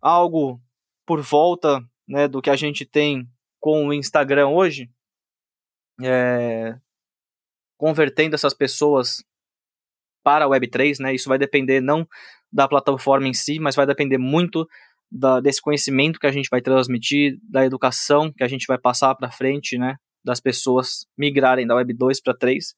[0.00, 0.60] algo
[1.04, 3.28] por volta né, do que a gente tem
[3.60, 4.90] com o Instagram hoje,
[6.02, 6.76] é,
[7.76, 9.22] convertendo essas pessoas
[10.22, 12.06] para a Web3, né, isso vai depender não
[12.52, 14.66] da plataforma em si, mas vai depender muito
[15.10, 19.14] da, desse conhecimento que a gente vai transmitir, da educação que a gente vai passar
[19.14, 22.74] para frente, né, das pessoas migrarem da Web 2 para 3.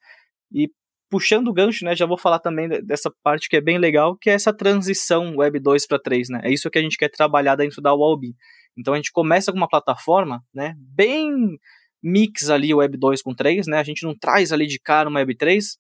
[0.53, 0.71] E
[1.11, 4.31] puxando o gancho, né, já vou falar também dessa parte que é bem legal, que
[4.31, 6.41] é essa transição Web 2 para 3, né?
[6.45, 8.37] É isso que a gente quer trabalhar dentro da Wallbe.
[8.79, 11.59] Então a gente começa com uma plataforma, né, bem
[12.03, 13.79] mix ali Web 2 com 3, né?
[13.79, 15.79] A gente não traz ali de cara uma Web 3,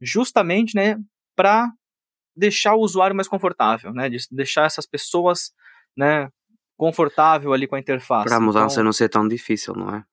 [0.00, 0.96] justamente, né,
[1.36, 1.70] para
[2.36, 4.08] deixar o usuário mais confortável, né?
[4.08, 5.52] De deixar essas pessoas,
[5.96, 6.28] né,
[6.76, 8.26] confortável ali com a interface.
[8.26, 10.04] Para a mudança então, não ser tão difícil, não é?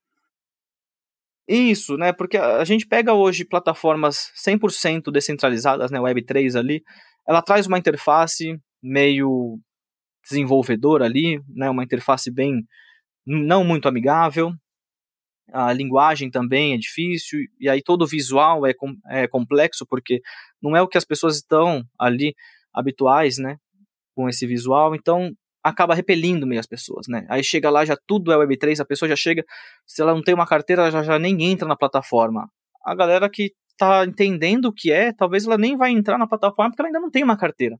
[1.48, 2.14] Isso, né?
[2.14, 6.00] Porque a gente pega hoje plataformas 100% descentralizadas, né?
[6.00, 6.84] Web3 ali,
[7.28, 9.60] ela traz uma interface meio
[10.24, 11.70] desenvolvedora ali, né?
[11.70, 12.64] Uma interface bem
[13.26, 14.54] não muito amigável.
[15.52, 20.22] A linguagem também é difícil e aí todo o visual é, com, é complexo porque
[20.62, 22.34] não é o que as pessoas estão ali
[22.74, 23.58] habituais, né?
[24.16, 24.96] Com esse visual.
[24.96, 25.32] Então
[25.64, 27.26] acaba repelindo meio as pessoas, né?
[27.30, 29.44] Aí chega lá, já tudo é Web3, a pessoa já chega,
[29.86, 32.50] se ela não tem uma carteira, ela já, já nem entra na plataforma.
[32.84, 36.72] A galera que está entendendo o que é, talvez ela nem vai entrar na plataforma
[36.72, 37.78] porque ela ainda não tem uma carteira.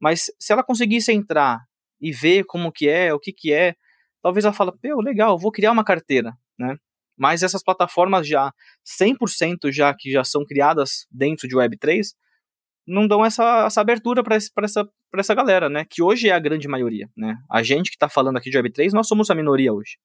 [0.00, 1.60] Mas se ela conseguisse entrar
[2.00, 3.74] e ver como que é, o que que é,
[4.22, 6.76] talvez ela fale, pô, legal, vou criar uma carteira, né?
[7.16, 8.52] Mas essas plataformas já
[8.84, 12.12] 100% já que já são criadas dentro de Web3,
[12.86, 15.84] não dão essa, essa abertura para essa, essa galera, né?
[15.88, 17.36] Que hoje é a grande maioria, né?
[17.50, 19.98] A gente que está falando aqui de Web3, nós somos a minoria hoje.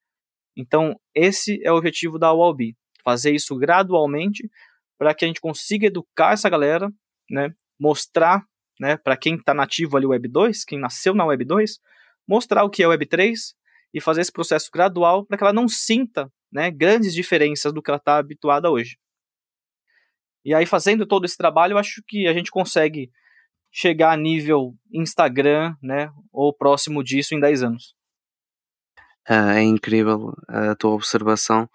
[0.56, 4.50] Então, esse é o objetivo da UALB, fazer isso gradualmente
[4.98, 6.92] para que a gente consiga educar essa galera,
[7.30, 7.54] né?
[7.80, 8.44] Mostrar,
[8.80, 11.80] né, para quem está nativo ali Web 2, quem nasceu na Web 2,
[12.28, 13.56] mostrar o que é Web 3
[13.94, 17.90] e fazer esse processo gradual para que ela não sinta, né, grandes diferenças do que
[17.90, 18.98] ela está habituada hoje.
[20.44, 23.12] E aí, fazendo todo esse trabalho, eu acho que a gente consegue
[23.72, 27.96] chegar a nível Instagram, né, ou próximo disso em 10 anos.
[29.30, 31.70] Uh, é incrível a tua observação,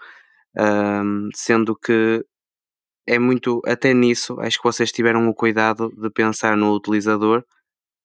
[1.35, 2.25] sendo que
[3.07, 7.45] é muito, até nisso, acho que vocês tiveram o cuidado de pensar no utilizador,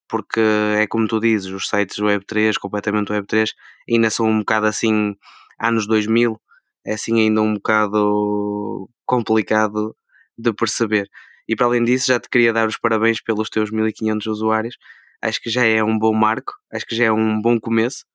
[0.08, 0.42] porque
[0.78, 3.50] é como tu dizes, os sites Web3, completamente Web3,
[3.90, 5.16] ainda são um bocado assim,
[5.60, 6.40] anos 2000,
[6.86, 9.96] é assim ainda um bocado complicado
[10.38, 11.10] de perceber.
[11.48, 14.78] E para além disso, já te queria dar os parabéns pelos teus 1500 usuários.
[15.22, 18.06] Acho que já é um bom marco, acho que já é um bom começo.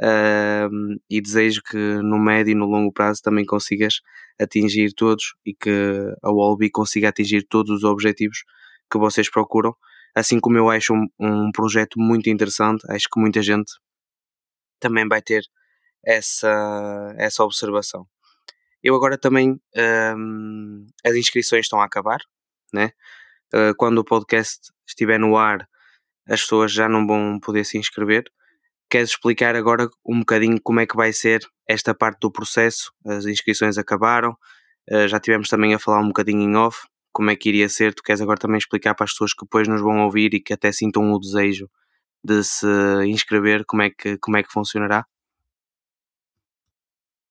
[0.00, 4.00] Uh, e desejo que no médio e no longo prazo também consigas
[4.40, 5.70] atingir todos e que
[6.22, 8.38] a Wallby consiga atingir todos os objetivos
[8.90, 9.74] que vocês procuram.
[10.14, 13.70] Assim como eu acho um, um projeto muito interessante, acho que muita gente
[14.80, 15.42] também vai ter
[16.04, 18.06] essa, essa observação.
[18.82, 19.60] Eu agora também
[20.16, 22.20] um, as inscrições estão a acabar,
[22.72, 22.92] né?
[23.54, 25.68] Uh, quando o podcast estiver no ar,
[26.26, 28.24] as pessoas já não vão poder se inscrever.
[28.88, 32.92] Queres explicar agora um bocadinho como é que vai ser esta parte do processo?
[33.04, 34.36] As inscrições acabaram,
[34.90, 37.92] uh, já tivemos também a falar um bocadinho em off, como é que iria ser?
[37.94, 40.52] Tu queres agora também explicar para as pessoas que depois nos vão ouvir e que
[40.52, 41.68] até sintam o desejo
[42.24, 42.66] de se
[43.06, 45.04] inscrever, como é que, como é que funcionará?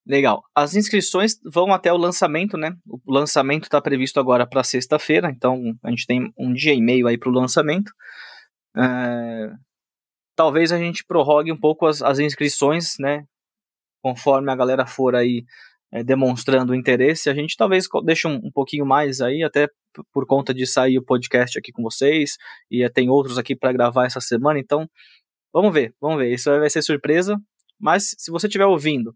[0.09, 0.43] Legal.
[0.55, 2.75] As inscrições vão até o lançamento, né?
[2.87, 7.05] O lançamento está previsto agora para sexta-feira, então a gente tem um dia e meio
[7.05, 7.91] aí para o lançamento.
[8.75, 9.51] É...
[10.35, 13.23] Talvez a gente prorrogue um pouco as, as, inscrições, né?
[14.01, 15.45] Conforme a galera for aí
[15.91, 19.67] é, demonstrando interesse, a gente talvez deixe um, um, pouquinho mais aí, até
[20.11, 22.35] por conta de sair o podcast aqui com vocês,
[22.71, 24.89] e é, tem outros aqui para gravar essa semana, então
[25.53, 26.33] vamos ver, vamos ver.
[26.33, 27.37] Isso vai ser surpresa,
[27.79, 29.13] mas se você estiver ouvindo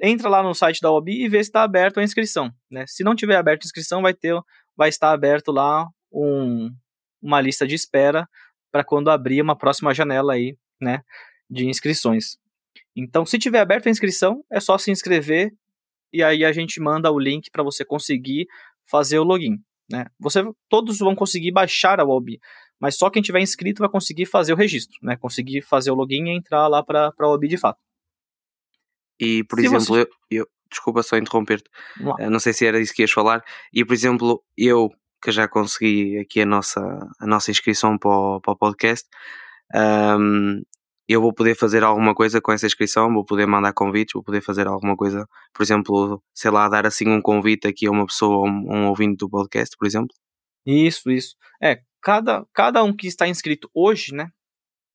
[0.00, 2.52] entra lá no site da OBI e vê se está aberto a inscrição.
[2.70, 2.84] Né?
[2.86, 4.34] Se não tiver aberto a inscrição, vai ter,
[4.76, 6.70] vai estar aberto lá um,
[7.22, 8.28] uma lista de espera
[8.70, 11.02] para quando abrir uma próxima janela aí, né,
[11.48, 12.38] de inscrições.
[12.94, 15.52] Então, se tiver aberto a inscrição, é só se inscrever
[16.12, 18.46] e aí a gente manda o link para você conseguir
[18.84, 19.58] fazer o login.
[19.90, 20.06] Né?
[20.18, 22.40] Você, todos vão conseguir baixar a OBI,
[22.78, 25.16] mas só quem tiver inscrito vai conseguir fazer o registro, né?
[25.16, 27.78] conseguir fazer o login e entrar lá para a OBI de fato.
[29.20, 30.02] E, por se exemplo, você...
[30.02, 32.30] eu, eu, desculpa só interromper-te, não.
[32.30, 34.90] não sei se era isso que ias falar, e, por exemplo, eu
[35.22, 36.80] que já consegui aqui a nossa,
[37.20, 39.06] a nossa inscrição para o, para o podcast,
[39.74, 40.62] um,
[41.06, 44.40] eu vou poder fazer alguma coisa com essa inscrição, vou poder mandar convites, vou poder
[44.40, 48.48] fazer alguma coisa, por exemplo, sei lá, dar assim um convite aqui a uma pessoa,
[48.48, 50.14] um, um ouvinte do podcast, por exemplo.
[50.64, 51.34] Isso, isso.
[51.60, 54.28] É, cada, cada um que está inscrito hoje, né?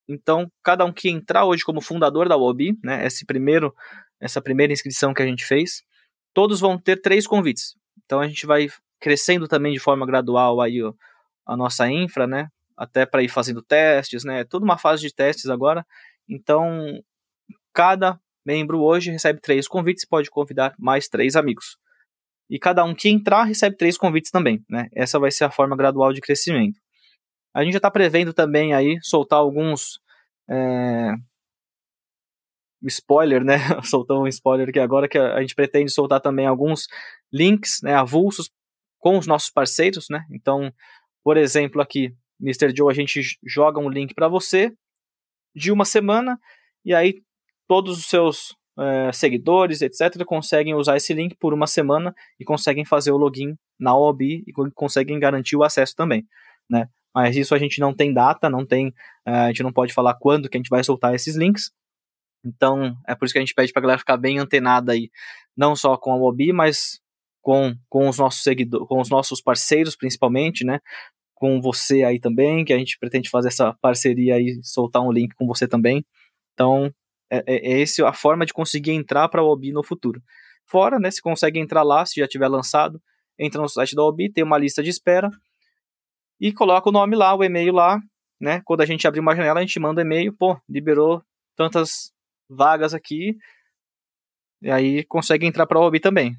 [0.08, 3.04] Então, cada um que entrar hoje como fundador da UOB, né?
[3.06, 3.74] Esse primeiro
[4.20, 5.82] essa primeira inscrição que a gente fez,
[6.32, 7.74] todos vão ter três convites.
[8.04, 8.68] Então a gente vai
[9.00, 10.80] crescendo também de forma gradual aí
[11.46, 12.48] a nossa infra, né?
[12.76, 14.44] Até para ir fazendo testes, né?
[14.44, 15.84] Tudo uma fase de testes agora.
[16.28, 17.00] Então,
[17.72, 21.78] cada membro hoje recebe três convites e pode convidar mais três amigos.
[22.48, 24.88] E cada um que entrar recebe três convites também, né?
[24.94, 26.78] Essa vai ser a forma gradual de crescimento.
[27.56, 29.98] A gente já está prevendo também aí soltar alguns
[30.46, 31.14] é,
[32.82, 33.56] spoiler, né?
[33.82, 36.86] Soltou um spoiler aqui agora que a gente pretende soltar também alguns
[37.32, 38.50] links, né, avulsos
[38.98, 40.22] com os nossos parceiros, né?
[40.30, 40.70] Então,
[41.24, 42.76] por exemplo, aqui, Mr.
[42.76, 44.70] Joe, a gente joga um link para você
[45.54, 46.38] de uma semana
[46.84, 47.22] e aí
[47.66, 52.84] todos os seus é, seguidores, etc., conseguem usar esse link por uma semana e conseguem
[52.84, 56.22] fazer o login na OBI e conseguem garantir o acesso também,
[56.68, 56.86] né?
[57.16, 58.92] Mas isso a gente não tem data, não tem,
[59.24, 61.72] é, a gente não pode falar quando que a gente vai soltar esses links,
[62.46, 65.10] então, é por isso que a gente pede para a galera ficar bem antenada aí,
[65.56, 67.00] não só com a Mobi, mas
[67.42, 70.78] com, com os nossos seguidores, com os nossos parceiros, principalmente, né?
[71.34, 75.34] Com você aí também, que a gente pretende fazer essa parceria aí, soltar um link
[75.34, 76.04] com você também.
[76.54, 76.92] Então,
[77.30, 80.22] é, é, é essa a forma de conseguir entrar para a Mobi no futuro.
[80.66, 83.02] Fora, né, se consegue entrar lá, se já tiver lançado,
[83.38, 85.30] entra no site da OB, tem uma lista de espera
[86.40, 87.98] e coloca o nome lá, o e-mail lá,
[88.40, 88.60] né?
[88.64, 91.22] Quando a gente abrir uma janela, a gente manda e-mail, pô, liberou
[91.56, 92.12] tantas
[92.48, 93.36] vagas aqui,
[94.62, 96.36] e aí consegue entrar para a OB também.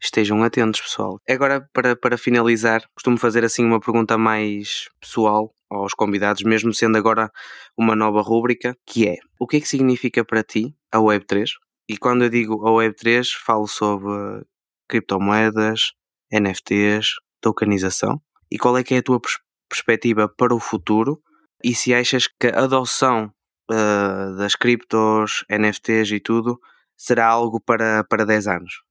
[0.00, 1.18] Estejam atentos, pessoal.
[1.28, 6.98] Agora, para, para finalizar, costumo fazer assim uma pergunta mais pessoal aos convidados, mesmo sendo
[6.98, 7.30] agora
[7.76, 11.48] uma nova rúbrica, que é o que é que significa para ti a Web3?
[11.88, 14.44] E quando eu digo a Web3, falo sobre
[14.88, 15.92] criptomoedas,
[16.32, 18.20] NFTs, tokenização.
[18.50, 21.20] E qual é que é a tua pers perspectiva para o futuro?
[21.62, 23.32] E se achas que a adoção
[23.70, 26.60] uh, das criptos, NFTs e tudo
[26.96, 28.82] será algo para, para 10 anos?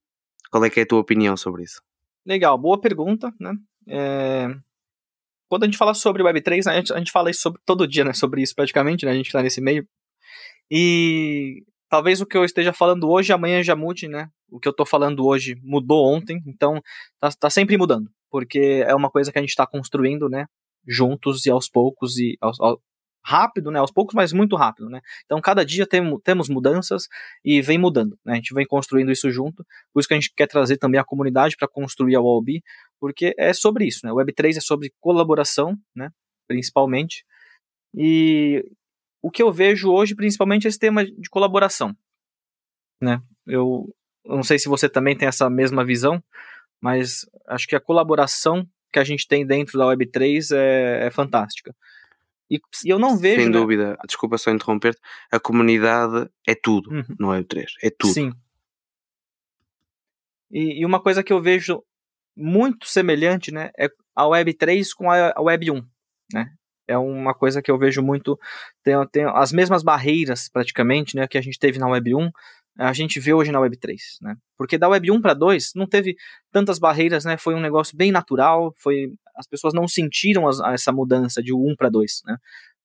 [0.51, 1.81] Qual é que é a tua opinião sobre isso?
[2.25, 3.53] Legal, boa pergunta, né?
[3.87, 4.47] É...
[5.47, 8.03] Quando a gente fala sobre Web3, a gente, a gente fala isso sobre, todo dia,
[8.03, 8.13] né?
[8.13, 9.11] Sobre isso praticamente, né?
[9.11, 9.87] A gente está nesse meio.
[10.69, 14.29] E talvez o que eu esteja falando hoje, amanhã já mude, né?
[14.49, 16.81] O que eu estou falando hoje mudou ontem, então
[17.19, 20.45] tá, tá, sempre mudando, porque é uma coisa que a gente está construindo, né?
[20.85, 22.57] Juntos e aos poucos e aos,
[23.23, 24.99] rápido, né, aos poucos, mas muito rápido, né.
[25.23, 27.07] Então, cada dia tem, temos mudanças
[27.45, 30.33] e vem mudando, né, a gente vem construindo isso junto, por isso que a gente
[30.35, 32.61] quer trazer também a comunidade para construir a OLB,
[32.99, 36.09] porque é sobre isso, né, o Web3 é sobre colaboração, né,
[36.47, 37.23] principalmente,
[37.95, 38.63] e
[39.23, 41.95] o que eu vejo hoje, principalmente, é esse tema de colaboração,
[43.01, 43.89] né, eu
[44.23, 46.21] não sei se você também tem essa mesma visão,
[46.81, 51.75] mas acho que a colaboração que a gente tem dentro da Web3 é, é fantástica.
[52.49, 53.41] E, eu não vejo.
[53.41, 53.51] Sem né?
[53.51, 57.03] dúvida, desculpa só interromper-te, a comunidade é tudo uhum.
[57.19, 58.13] no Web3, é tudo.
[58.13, 58.31] Sim.
[60.51, 61.83] E, e, uma coisa que eu vejo
[62.35, 65.85] muito semelhante né, é a Web3 com a, a Web1.
[66.33, 66.53] Né?
[66.87, 68.39] É uma coisa que eu vejo muito.
[68.83, 72.31] Tem, tem as mesmas barreiras, praticamente, né, que a gente teve na Web1,
[72.77, 74.35] a gente vê hoje na Web3, né?
[74.57, 76.15] Porque da Web 1 para 2 não teve
[76.51, 77.37] tantas barreiras, né?
[77.37, 81.75] Foi um negócio bem natural, foi as pessoas não sentiram as, essa mudança de 1
[81.77, 82.37] para 2, né?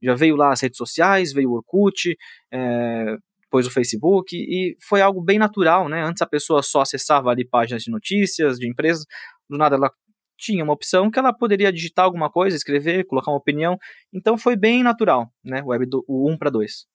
[0.03, 2.17] Já veio lá as redes sociais, veio o Orkut,
[2.51, 6.03] é, depois o Facebook, e foi algo bem natural, né?
[6.03, 9.05] Antes a pessoa só acessava ali páginas de notícias, de empresas,
[9.49, 9.91] do nada ela
[10.39, 13.77] tinha uma opção que ela poderia digitar alguma coisa, escrever, colocar uma opinião,
[14.13, 15.63] então foi bem natural, né?
[15.63, 16.87] Web do, o 1 para 2.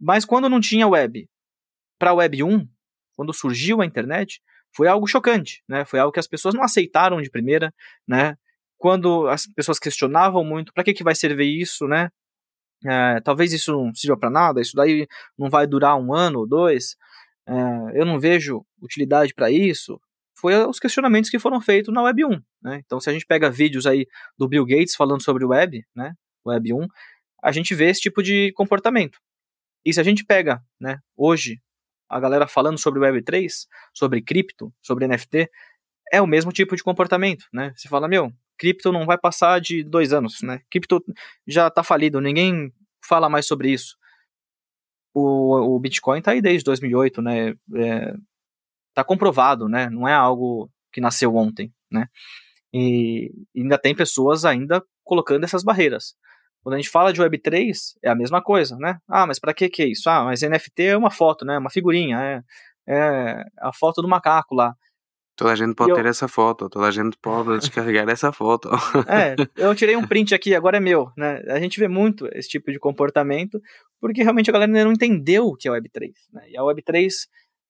[0.00, 1.28] Mas quando não tinha web,
[2.00, 2.66] para a Web 1,
[3.14, 4.40] quando surgiu a internet,
[4.74, 5.84] foi algo chocante, né?
[5.84, 7.72] Foi algo que as pessoas não aceitaram de primeira,
[8.08, 8.36] né?
[8.78, 12.10] Quando as pessoas questionavam muito, para que que vai servir isso, né?
[12.86, 15.06] É, talvez isso não sirva para nada, isso daí
[15.38, 16.96] não vai durar um ano ou dois,
[17.46, 20.00] é, eu não vejo utilidade para isso.
[20.34, 22.28] Foi os questionamentos que foram feitos na Web 1,
[22.62, 22.80] né?
[22.86, 24.06] Então, se a gente pega vídeos aí
[24.38, 26.14] do Bill Gates falando sobre o Web, né?
[26.46, 26.86] Web 1,
[27.42, 29.18] a gente vê esse tipo de comportamento.
[29.84, 31.60] E se a gente pega, né, hoje,
[32.10, 33.48] a galera falando sobre Web3,
[33.94, 35.48] sobre cripto, sobre NFT,
[36.12, 37.72] é o mesmo tipo de comportamento, né?
[37.76, 40.60] Você fala, meu, cripto não vai passar de dois anos, né?
[40.68, 41.02] Cripto
[41.46, 42.72] já está falido, ninguém
[43.06, 43.96] fala mais sobre isso.
[45.14, 47.50] O, o Bitcoin está aí desde 2008, né?
[47.76, 48.14] É,
[48.92, 49.88] tá comprovado, né?
[49.88, 52.08] Não é algo que nasceu ontem, né?
[52.72, 56.14] E ainda tem pessoas ainda colocando essas barreiras.
[56.62, 58.98] Quando a gente fala de Web3, é a mesma coisa, né?
[59.08, 60.08] Ah, mas para que que é isso?
[60.10, 61.56] Ah, mas NFT é uma foto, né?
[61.58, 62.42] Uma figurinha, é,
[62.86, 64.74] é a foto do macaco lá.
[65.36, 68.68] Toda a gente pode ter essa foto, toda a gente pode descarregar essa foto.
[69.08, 71.42] É, eu tirei um print aqui, agora é meu, né?
[71.48, 73.58] A gente vê muito esse tipo de comportamento,
[73.98, 76.50] porque realmente a galera ainda não entendeu o que é Web3, né?
[76.50, 77.08] E a Web3,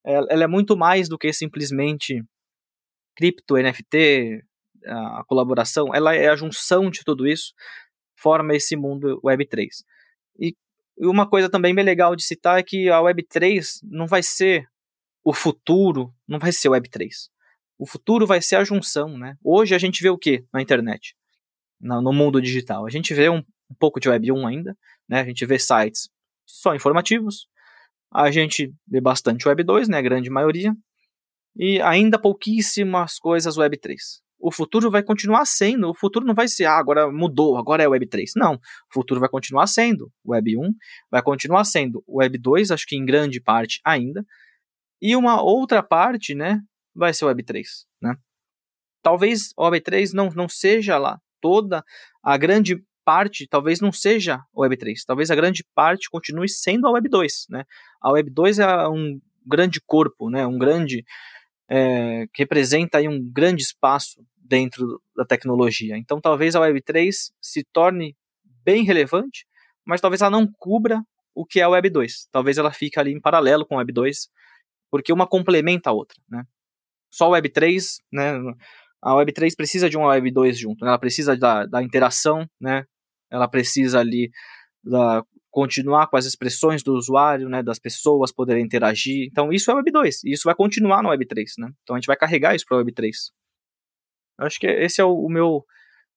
[0.05, 2.25] ela é muito mais do que simplesmente
[3.15, 4.43] cripto, NFT,
[4.87, 7.53] a colaboração, ela é a junção de tudo isso
[8.21, 9.69] forma esse mundo Web3.
[10.39, 10.55] E
[10.99, 14.69] uma coisa também bem legal de citar é que a Web3 não vai ser
[15.25, 17.09] o futuro, não vai ser o Web3.
[17.79, 19.37] O futuro vai ser a junção, né?
[19.43, 21.15] Hoje a gente vê o que na internet,
[21.81, 22.87] no, mundo digital?
[22.87, 24.77] A gente vê um, um pouco de Web 1 ainda,
[25.09, 25.21] né?
[25.21, 26.11] A gente vê sites
[26.45, 27.49] só informativos,
[28.13, 29.99] a gente vê bastante Web 2, né?
[29.99, 30.75] A grande maioria,
[31.57, 36.49] e ainda pouquíssimas coisas Web 3 o futuro vai continuar sendo, o futuro não vai
[36.49, 38.33] ser, ah, agora mudou, agora é Web 3.
[38.37, 40.75] Não, o futuro vai continuar sendo Web 1,
[41.11, 44.25] vai continuar sendo Web 2, acho que em grande parte ainda,
[45.01, 46.61] e uma outra parte, né,
[46.95, 48.17] vai ser Web 3, né?
[49.03, 51.85] Talvez Web 3 não, não seja lá toda
[52.23, 56.91] a grande parte, talvez não seja Web 3, talvez a grande parte continue sendo a
[56.91, 57.65] Web 2, né?
[58.01, 61.05] A Web 2 é um grande corpo, né, um grande
[61.69, 65.97] é, que representa aí um grande espaço dentro da tecnologia.
[65.97, 68.17] Então, talvez a Web3 se torne
[68.65, 69.47] bem relevante,
[69.87, 71.01] mas talvez ela não cubra
[71.33, 72.29] o que é a Web 2.
[72.33, 74.29] Talvez ela fique ali em paralelo com a Web 2,
[74.91, 76.45] porque uma complementa a outra, né?
[77.11, 78.33] só Web3, né?
[79.03, 80.91] A Web3 precisa de uma Web2 junto, né?
[80.91, 82.85] ela precisa da, da interação, né?
[83.31, 84.31] Ela precisa ali
[84.83, 89.29] da, continuar com as expressões do usuário, né, das pessoas poderem interagir.
[89.31, 91.71] Então isso é Web 2, e isso vai continuar no Web 3, né?
[91.83, 93.17] Então a gente vai carregar isso para o Web 3.
[93.17, 93.40] Eu
[94.41, 95.65] acho que esse é o, o, meu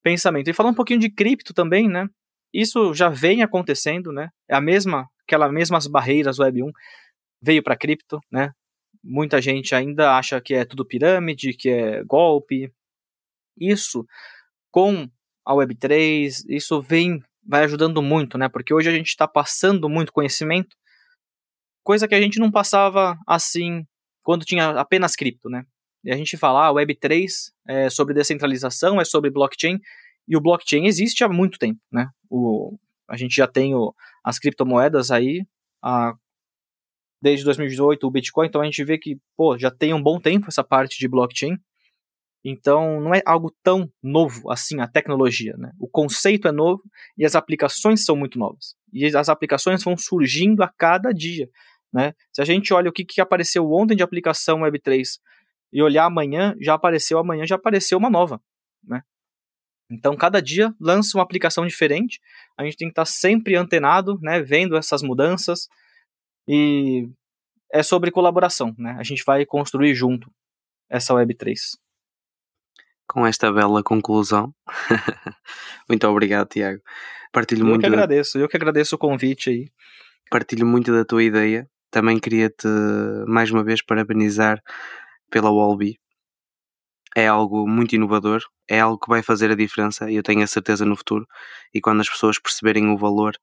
[0.03, 0.49] pensamento.
[0.49, 2.07] E falando um pouquinho de cripto também, né?
[2.53, 4.29] Isso já vem acontecendo, né?
[4.49, 6.71] É a mesma, aquelas mesmas barreiras Web 1
[7.41, 8.51] veio para cripto, né?
[9.03, 12.71] Muita gente ainda acha que é tudo pirâmide, que é golpe.
[13.59, 14.05] Isso
[14.71, 15.09] com
[15.45, 18.47] a Web3, isso vem vai ajudando muito, né?
[18.47, 20.75] Porque hoje a gente está passando muito conhecimento,
[21.83, 23.85] coisa que a gente não passava assim
[24.23, 25.65] quando tinha apenas cripto, né?
[26.03, 27.27] E a gente fala, ah, Web3
[27.67, 29.79] é sobre descentralização, é sobre blockchain,
[30.27, 32.09] e o blockchain existe há muito tempo, né?
[32.29, 32.77] O,
[33.09, 33.93] a gente já tem o,
[34.23, 35.45] as criptomoedas aí
[35.81, 36.13] a,
[37.21, 40.47] desde 2018, o Bitcoin, então a gente vê que, pô, já tem um bom tempo
[40.49, 41.57] essa parte de blockchain,
[42.45, 45.55] então, não é algo tão novo assim a tecnologia.
[45.57, 45.71] Né?
[45.79, 46.83] O conceito é novo
[47.17, 48.75] e as aplicações são muito novas.
[48.91, 51.49] E as aplicações vão surgindo a cada dia.
[51.91, 52.13] Né?
[52.33, 55.19] Se a gente olha o que, que apareceu ontem de aplicação Web3
[55.73, 58.39] e olhar amanhã, já apareceu amanhã, já apareceu uma nova.
[58.83, 59.01] Né?
[59.89, 62.21] Então, cada dia lança uma aplicação diferente.
[62.57, 65.67] A gente tem que estar sempre antenado, né, vendo essas mudanças.
[66.47, 67.09] E
[67.71, 68.75] é sobre colaboração.
[68.77, 68.95] Né?
[68.99, 70.31] A gente vai construir junto
[70.89, 71.57] essa Web3
[73.07, 74.53] com esta bela conclusão.
[75.89, 76.81] muito obrigado, Tiago.
[77.31, 77.85] Partilho eu muito.
[77.85, 79.67] Eu que agradeço, eu que agradeço o convite aí.
[80.29, 81.67] Partilho muito da tua ideia.
[81.91, 82.67] Também queria-te
[83.27, 84.61] mais uma vez parabenizar
[85.33, 85.97] pela Wallby.
[87.15, 90.85] É algo muito inovador, é algo que vai fazer a diferença eu tenho a certeza
[90.85, 91.25] no futuro.
[91.73, 93.35] E quando as pessoas perceberem o valor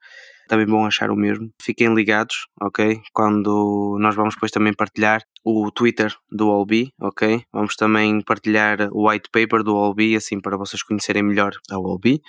[0.49, 1.49] também vão achar o mesmo.
[1.63, 3.01] Fiquem ligados, ok?
[3.13, 7.45] Quando nós vamos depois também partilhar o Twitter do Albi, ok?
[7.53, 12.21] Vamos também partilhar o white paper do Albi, assim para vocês conhecerem melhor a Albi.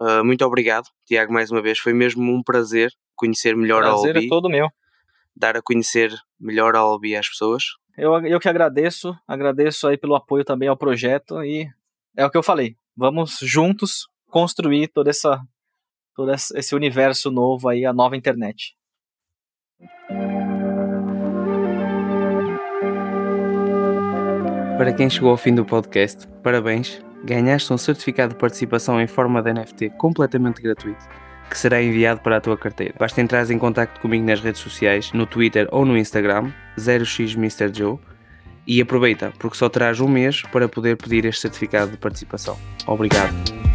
[0.00, 1.80] Uh, muito obrigado, Tiago, mais uma vez.
[1.80, 4.12] Foi mesmo um prazer conhecer melhor prazer a Albi.
[4.12, 4.68] Prazer é todo meu.
[5.34, 7.64] Dar a conhecer melhor a Albi às pessoas.
[7.98, 11.68] Eu, eu que agradeço, agradeço aí pelo apoio também ao projeto e
[12.16, 12.76] é o que eu falei.
[12.96, 15.42] Vamos juntos construir toda essa
[16.14, 18.76] todo esse universo novo aí, a nova internet.
[24.76, 27.02] Para quem chegou ao fim do podcast, parabéns!
[27.24, 31.04] Ganhaste um certificado de participação em forma de NFT completamente gratuito,
[31.48, 32.94] que será enviado para a tua carteira.
[32.98, 37.98] Basta entrar em contato comigo nas redes sociais, no Twitter ou no Instagram, 0xMrJoe,
[38.66, 42.58] e aproveita, porque só terás um mês para poder pedir este certificado de participação.
[42.86, 43.67] Obrigado!